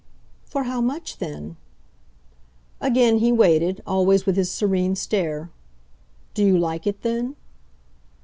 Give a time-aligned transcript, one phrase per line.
[0.45, 1.57] "For how much then?"
[2.79, 5.51] Again he waited, always with his serene stare.
[6.33, 7.35] "Do you like it then?"